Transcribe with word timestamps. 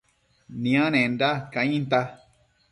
nianenda 0.61 1.29
cainta 1.53 2.01